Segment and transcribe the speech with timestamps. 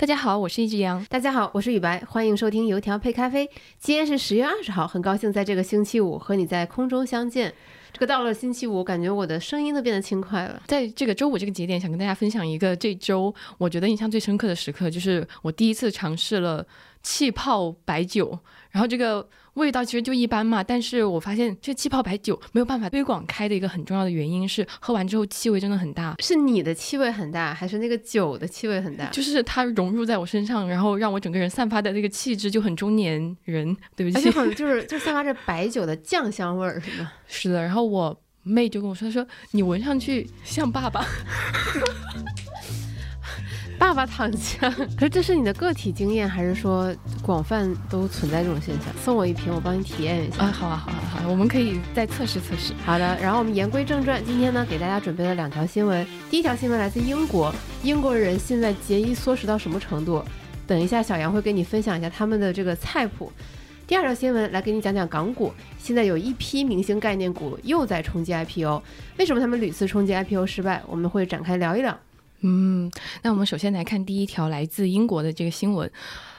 [0.00, 1.04] 大家好，我是一只羊。
[1.10, 3.50] 大家好，我是雨白，欢迎收听油条配咖啡。
[3.80, 7.52] 今天是十月二十号，很高兴在这个星期五和你在空中相见。
[7.92, 10.62] 这个到了星期五，感觉我的声音都变得轻快了。
[10.66, 16.66] 在这个周五这个节点，想跟大家分享一个这周我觉得印象最深刻的时刻，就是我第一次尝试了
[17.02, 18.38] 气泡白酒，
[18.70, 19.28] 然后这个。
[19.54, 26.14] 味道其实就一般嘛，但是我发现这气泡白酒没有办法推广开的一个很重要的原因是，喝完之后气味真的很大。
[26.20, 29.06] 是你的气味很大，还是那个酒的气味很大？
[29.06, 33.76] 就是它融入在我身上，然后让我整个人散发的那个气质就很中年人。
[33.96, 37.10] 对不起，而且很就是就散发着白酒的酱香味儿，是吗？
[37.28, 37.62] 是的。
[37.62, 41.06] 然后我妹就跟我说，她说你闻上去像爸爸。
[43.78, 48.86] 爸爸躺枪，可是这是你的个体经验，还是说广泛都存在这种现象？
[49.04, 50.42] 送我一瓶，我帮你体验一下。
[50.42, 52.74] 啊，好啊，好啊，好啊，我们可以再测试测试。
[52.84, 56.04] 好的，然后我们言归正传，今天呢给大家准备了两条新闻。
[56.28, 60.24] 第一条新闻来自英国，英国人现在节衣缩食到什么程度？
[60.66, 63.32] 等一下小杨会跟你分享一下他们的这个菜谱。
[63.88, 68.82] 第二条新闻来给你讲讲港股，现在有一批明星概念股又在冲击 IPO，
[69.16, 70.82] 为什么他们屡次冲击 IPO 失败？
[70.86, 71.98] 我们会展开聊一聊。
[72.42, 75.90] 嗯，那我们首先来看第一条来自英国的这个新闻，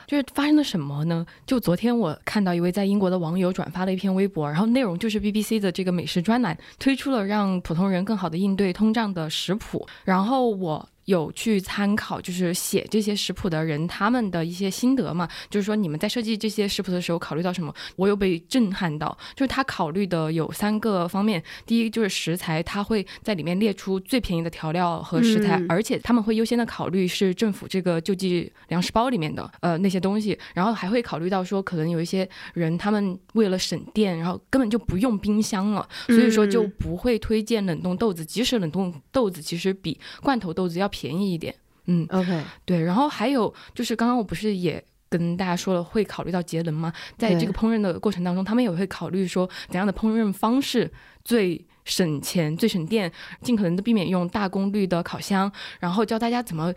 [0.06, 1.26] 就是发生了什么呢？
[1.48, 10.88] 就昨天我看到一位在英国的网友转发了一篇微博，然后内容就是 BBC 的这个美食专栏推出了让普通人更好的应对通胀的食谱，然后我。
[11.10, 17.74] 有去参考，就是写这些食谱的人他们的一些心得嘛，就是说你们在设计这些食谱的时候考虑到什么？
[17.96, 40.99] 我有被震撼到，就是他考虑的有三个方面，第一就是食材，他会在里面列出最便宜的调料和食材，而且他们会优先的考虑是政府这个救济粮食包里面的呃那些东西，然后还会考虑到说可能有一些人他们为了省电，然后根本就不用冰箱了，所以说就不会推荐冷冻豆子，即使冷冻豆子其实比罐头豆子要便。
[41.00, 41.56] 便宜一点，
[41.86, 46.92] 嗯，OK，对，然后还有就是刚刚我不是也跟大家说了，会考虑到节能吗？
[47.18, 50.92] 在这个烹饪的过程当中，他们也会考虑说怎样的烹饪方式
[51.24, 53.10] 最省钱、最省电，
[53.42, 55.50] 尽可能的避免用大功率的烤箱，
[55.80, 56.74] 然后教大家怎么。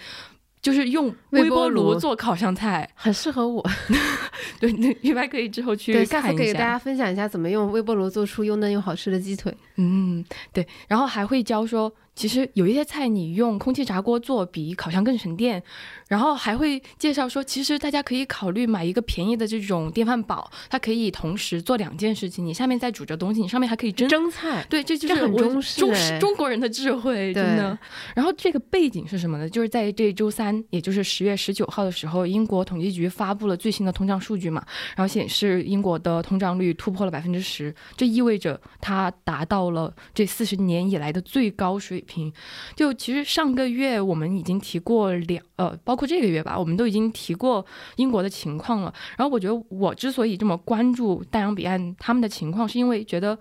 [0.62, 3.60] 就是用微波炉做烤香菜，很适合我。
[4.62, 9.52] 对，那玉白可以之后去对，下次可以给大家分享一下怎么用微波炉做出又嫩又好吃的鸡腿。
[9.74, 15.62] 嗯，对，然后还会教说，其实有一些菜你用空气炸锅做比烤箱更省电。
[16.08, 22.44] 然后还会介绍说，其实大家可以考虑买一个便宜的这种电饭煲，它可以同时做两件事情。
[22.44, 24.62] 你下面在煮着东西，你上面还可以蒸蒸菜。
[24.68, 27.78] 对，这就是很中式中国人的智慧，真的。
[28.14, 29.48] 然后这个背景是什么呢？
[29.48, 34.62] 就是在这周三，也就是十月十九号的时候，英国统计局发布了最新的通胀数据嘛，
[34.94, 42.32] 然后显示英国的通胀率突破了百分之十，这意味着它达到了这四十年以来的最高水平。
[42.76, 46.08] 就其实上个月我们已经提过两呃，包括。
[46.12, 47.64] 这个月吧，我们都已经提过
[47.96, 48.92] 英国的情况了。
[49.16, 53.38] 然后我觉得我之所以这么关注大洋彼岸他们的情况，是因为觉得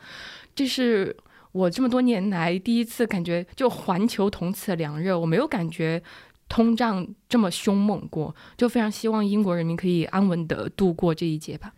[0.55, 1.13] 这是
[1.51, 6.01] 我这么多年来第一次感觉就环球同此凉热，我没有感觉
[6.47, 8.33] 通胀这么凶猛过。
[8.55, 11.73] 就非常希望英国人民可以安稳的度过这一劫吧。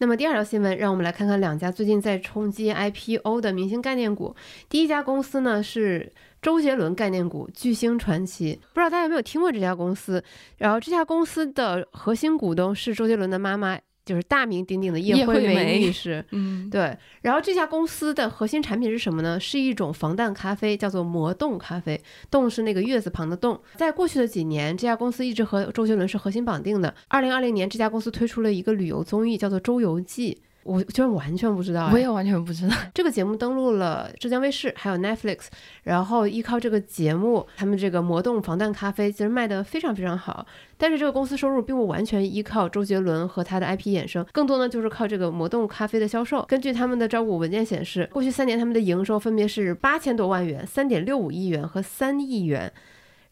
[0.00, 4.34] 那么第二条新闻，让我们来看看两家最近在冲击 IPO 的明星概念股。
[4.68, 6.12] 第一家公司呢是。
[6.42, 10.24] 周杰伦概念股巨星传奇，不知道大家有没有听过这家公司？
[10.56, 13.78] 然后这家公司的核心股东是周杰伦的妈妈，
[14.10, 16.24] 就是大名鼎鼎的叶惠美女 士。
[16.32, 16.96] 嗯，对。
[17.22, 19.38] 然后这家公司的核心产品是什么呢？
[19.38, 22.02] 是一种防弹咖啡，叫做魔动咖啡。
[22.28, 23.60] 动是那个月字旁的动。
[23.76, 26.92] 在过去的几年，这家公司一直和周杰伦是核心绑定的。
[27.06, 30.36] 二零二零年，这家公司推出了一个旅游综艺，叫做《周游记》。
[30.62, 32.76] 我居然完全不知道，我也完全不知道。
[32.92, 35.46] 这个节目登录了浙江卫视，还有 Netflix，
[35.84, 40.46] 然后依靠这个节目，他们这个魔动防弹咖啡其实卖的非常非常好。
[40.76, 46.44] 但是这个公司收入并不完全依靠周杰伦和他的 IP 衍生，更多呢就是靠这个魔动咖啡的销售。
[46.48, 52.72] 根据他们的招股文件显示，过去三年他们的营收分别是八千多万元、三点六五亿元和三亿元。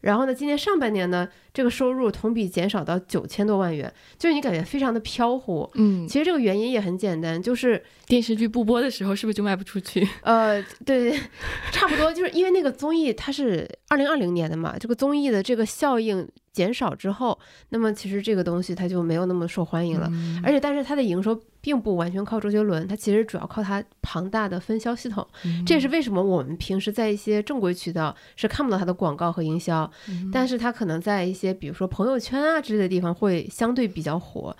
[0.01, 5.69] 然后呢，今年上半年呢，这个收入同比减少到九千多万元，就是你感觉非常的飘忽。
[5.75, 10.07] 嗯，其实这个原因也很简单，就是电视剧不播的时候是不是就卖不出去？
[10.23, 11.19] 呃，对，
[11.71, 16.27] 差不多，就是因为那个综艺它是二零二零年的嘛，这个综艺的这个效应。
[16.51, 20.11] 减少之后，那么其实这个东西它就没有那么受欢迎了，
[20.43, 25.23] 而且但是它的营收并不完全靠周杰伦，他其实主要靠他庞大的分销系统。
[25.67, 29.87] 这也是为什么我们平时在一些正规渠道是看不到他的广告和营销，
[30.33, 34.57] 但是他可能在一些比如说朋友圈啊之类的地方会相对比较火。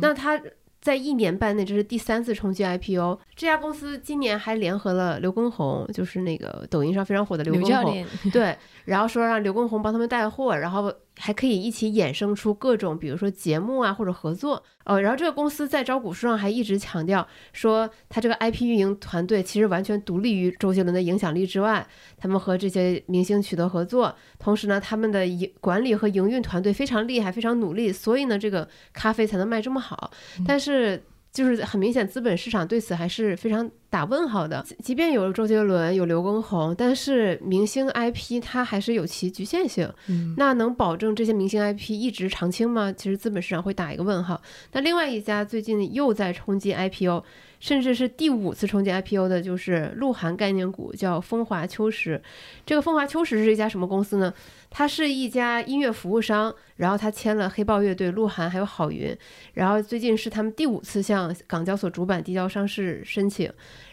[0.00, 0.40] 那他。
[0.82, 3.16] 在一年半内，这是第三次冲击 IPO。
[3.36, 14.62] 这家公司今年还联合了刘畊宏，就是那个抖音上非常火的刘畊宏，对，然后说让刘畊宏帮他们带货，然后还可以一起衍生出各种，比如说节目啊或者合作。
[14.84, 21.86] 呃，然后这个公司在招股书上还一直强调说，他这个 IP 运营团队其实完全独立于周杰伦的影响力之外，
[22.16, 30.10] 他们和这些明星取得合作，同时呢，他们的营管理和营运团队非常厉害，非常努力，所以呢，这个咖啡才能卖这么好。
[30.46, 31.02] 但是。
[31.32, 34.64] 就是很明显，资本市场对此还是非常打问号的。
[34.82, 39.92] 即便有了周杰伦、有刘畊宏，但是明星 IP 它还是有其局限性。
[40.08, 42.90] 嗯，那能保证这些明星 IP 一直长青吗？
[42.90, 44.40] 其实资本市场会打一个问号。
[44.72, 47.22] 那另外一家最近又在冲击 IPO。
[47.62, 52.20] 甚至是第五次冲击 IPO 的，就是鹿晗概念股，叫风华秋实。
[52.66, 54.34] 这个风华秋实是一家什么公司呢？
[54.68, 59.16] 它是一家音乐服务商，然后它签了黑豹乐队、鹿晗还有郝云，
[59.54, 63.48] 然后最近是他们第五次向港交所主板递交上市申请。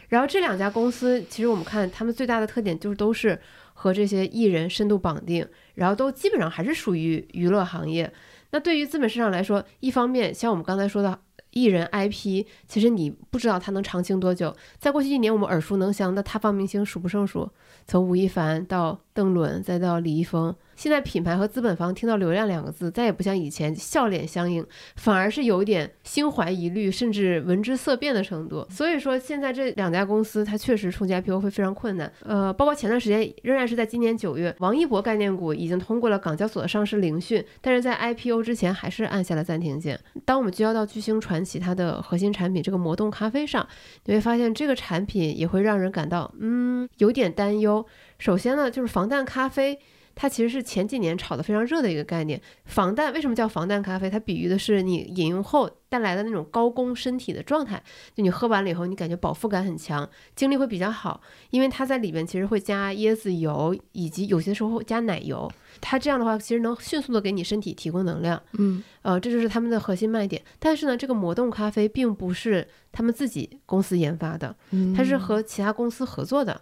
[0.10, 3.40] 然后这两家公司，其实我们看他们最大的特点就是都是
[3.74, 8.12] 和这些艺人深度绑定，然后都基本上还是属于娱乐行业。
[8.52, 11.18] 那对于资本市场来说，一方面像我们刚才说的。
[11.52, 14.56] 艺人 IP，其实你不知道他能长青多久。
[14.78, 17.50] 在过去一年，我们耳熟能详的塌方明星数不胜数，
[17.88, 20.56] 从吴亦凡到邓伦，再到李易峰。
[20.78, 28.66] 现在品牌和资本方听到流量两个字，再也不像以前笑脸相迎，反而是有一点心怀疑虑，甚至闻之色变的程度。
[28.70, 32.10] 所以说，现在这两家公司它确实冲击 IPO 会非常困难。
[32.24, 40.00] 呃，包括前段时间，仍然是在今年九月，王一博概念股已经通过了港交所的上市聆讯，但是在 IPO 之前还是按下了暂停键。
[40.24, 43.68] 当我们聚焦到巨星传奇它的核心产品这个魔动咖啡上，
[44.06, 47.86] 你会发现这个产品也会让人感到嗯有点担忧。
[48.20, 49.80] 首先呢，就是防弹咖啡。
[50.16, 54.10] 它其实是前几年炒得非常热的一个概念，防弹为什么叫防弹咖啡？
[54.10, 57.82] 它比喻的是你饮用后带来的那种高供身体的状态，
[58.14, 61.22] 就你喝完了以后，你感觉饱腹感很强，精力会比较好，
[61.52, 65.50] 因为它在里面其实会加椰子油，以及有些时候会加奶油，
[65.80, 70.42] 它这样的话其实能迅速的给你身体提供能量，嗯，呃，这就是他们的核心卖点。
[70.58, 74.54] 但是呢，这个魔动咖啡并不是他们自己公司研发的，
[74.94, 76.60] 它是和其他公司合作的。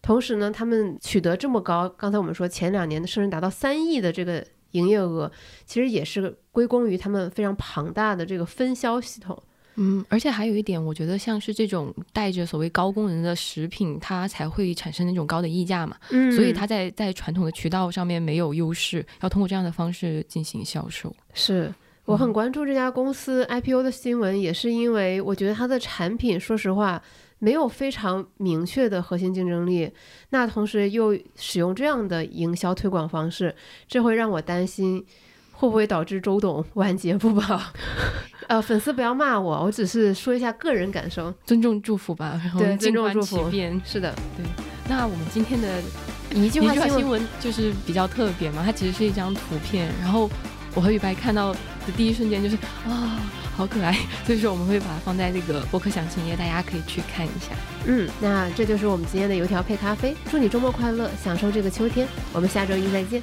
[0.00, 5.30] 同时呢，他们取得这么高，刚才我们说前两年的甚至达到三亿的这个营业额，
[5.66, 9.42] 其实也是归功于他们非常庞大的这个分销系统。
[9.80, 15.96] 嗯，而且还有一点，我觉得像是这种带着所谓高功能的食品，它才会产生那种高的溢价嘛。
[16.10, 21.14] 嗯，所以它在在传统的渠道上面没有优势，要通过这样的方式进行销售。
[21.32, 21.72] 是
[22.06, 27.02] 我很关注这家公司 IPO 的新闻，也是因为我觉得它的产品，说实话。
[27.38, 29.90] 没有非常明确的核心竞争力，
[30.30, 33.54] 那同时又使用这样的营销推广方式，
[33.86, 35.04] 这会让我担心，
[35.52, 37.60] 会不会导致周董 晚节不保？
[38.48, 42.40] 呃，粉丝不要骂我，我只是说一下个人感受，尊重祝福吧。
[42.42, 43.50] 然后，尊重祝福。
[43.84, 44.46] 是的，对。
[44.88, 45.82] 那我们今天的
[46.34, 50.30] 一句话新闻就是比较特别嘛，它其实是一张图片，然后
[50.74, 51.58] 我和雨白看到的
[51.96, 52.56] 第一瞬间就是
[52.86, 53.20] 啊。
[53.58, 53.92] 好可爱，
[54.24, 57.56] 所以说我们会把它放在这个博客详情页，大家可以去看一下。
[57.86, 60.14] 嗯，那这就是我们今天的油条配咖啡。
[60.30, 62.06] 祝你周末快乐，享受这个秋天。
[62.32, 63.20] 我们下周一再见。